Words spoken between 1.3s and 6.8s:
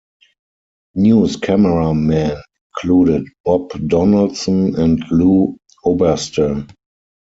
cameramen included Bob Donaldson and Lou Oberste.